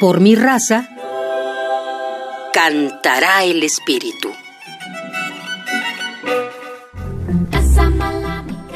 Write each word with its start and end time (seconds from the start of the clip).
Por 0.00 0.20
mi 0.20 0.36
raza, 0.36 0.88
cantará 2.54 3.42
el 3.42 3.64
espíritu. 3.64 4.28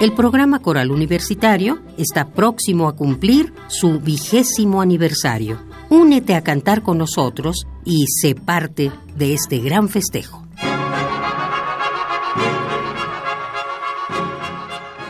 El 0.00 0.12
programa 0.14 0.58
coral 0.58 0.90
universitario 0.90 1.80
está 1.96 2.30
próximo 2.30 2.88
a 2.88 2.96
cumplir 2.96 3.54
su 3.68 4.00
vigésimo 4.00 4.82
aniversario. 4.82 5.60
Únete 5.90 6.34
a 6.34 6.42
cantar 6.42 6.82
con 6.82 6.98
nosotros 6.98 7.66
y 7.84 8.06
sé 8.08 8.34
parte 8.34 8.90
de 9.14 9.34
este 9.34 9.58
gran 9.58 9.88
festejo. 9.88 10.44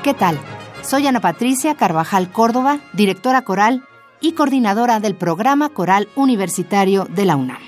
¿Qué 0.03 0.13
tal? 0.13 0.39
Soy 0.83 1.07
Ana 1.07 1.21
Patricia 1.21 1.75
Carvajal 1.75 2.31
Córdoba, 2.31 2.81
directora 2.93 3.43
coral 3.43 3.83
y 4.23 4.33
coordinadora 4.33 5.01
del 5.01 5.15
programa 5.15 5.69
coral 5.69 6.09
universitario 6.17 7.05
de 7.05 7.27
la 7.27 7.37
UNAM. 7.37 7.61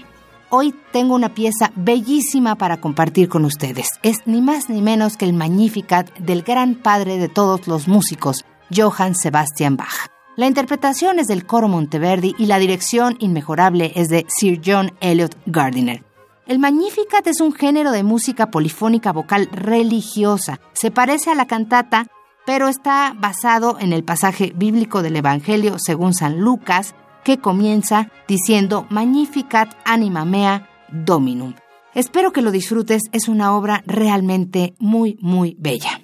Hoy 0.49 0.75
tengo 0.93 1.15
una 1.17 1.35
pieza 1.35 1.73
bellísima 1.75 2.55
para 2.55 2.81
compartir 2.81 3.29
con 3.29 3.45
ustedes. 3.45 3.89
Es 4.03 4.19
ni 4.25 4.41
más 4.41 4.71
ni 4.71 4.81
menos 4.81 5.17
que 5.17 5.25
el 5.25 5.33
Magnificat 5.33 6.17
del 6.19 6.43
gran 6.43 6.77
padre 6.77 7.19
de 7.19 7.29
todos 7.29 7.67
los 7.67 7.89
músicos, 7.89 8.45
Johann 8.75 9.17
Sebastian 9.17 9.77
Bach. 9.77 10.09
La 10.37 10.47
interpretación 10.47 11.19
es 11.19 11.27
del 11.27 11.45
coro 11.45 11.69
Monteverdi 11.69 12.35
y 12.39 12.47
la 12.47 12.59
dirección 12.59 13.17
inmejorable 13.19 13.93
es 13.97 14.09
de 14.09 14.27
Sir 14.29 14.61
John 14.65 14.93
Elliot 15.01 15.37
Gardiner. 15.47 16.05
El 16.47 16.59
Magnificat 16.59 17.27
es 17.27 17.41
un 17.41 17.53
género 17.53 17.91
de 17.91 18.03
música 18.03 18.51
polifónica 18.51 19.13
vocal 19.13 19.49
religiosa. 19.51 20.61
Se 20.73 20.91
parece 20.91 21.31
a 21.31 21.35
la 21.35 21.47
cantata, 21.47 22.07
pero 22.47 22.69
está 22.69 23.15
basado 23.19 23.79
en 23.81 23.93
el 23.93 24.05
pasaje 24.05 24.53
bíblico 24.55 25.03
del 25.03 25.17
Evangelio 25.17 25.77
según 25.79 26.15
San 26.15 26.41
Lucas, 26.41 26.95
que 27.25 27.39
comienza 27.39 28.11
diciendo 28.29 28.87
Magnificat 28.91 29.75
anima 29.85 30.25
mea 30.25 30.69
dominum. 30.91 31.55
Espero 31.95 32.33
que 32.33 32.43
lo 32.43 32.51
disfrutes, 32.51 33.03
es 33.13 33.29
una 33.29 33.57
obra 33.57 33.83
realmente 33.87 34.75
muy, 34.79 35.17
muy 35.21 35.57
bella. 35.59 36.04